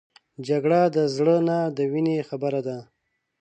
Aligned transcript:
جګړه 0.47 0.81
د 0.95 0.97
زړه 1.15 1.37
نه 1.47 1.59
د 1.77 1.79
وینې 1.91 2.17
خبره 2.29 2.61
ده 2.67 2.77